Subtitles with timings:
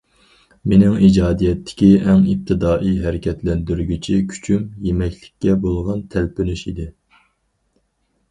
[0.71, 6.89] مېنىڭ ئىجادىيەتتىكى ئەڭ ئىپتىدائىي ھەرىكەتلەندۈرگۈچى كۈچۈم يېمەكلىككە بولغان تەلپۈنۈش ئىدى.